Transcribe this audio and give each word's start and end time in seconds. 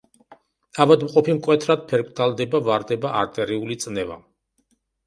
ავადმყოფი 0.85 1.35
მკვეთრად 1.41 1.85
ფერმკრთალდება, 1.93 2.63
ვარდება 2.71 3.17
არტერიული 3.23 3.81
წნევა. 3.87 4.23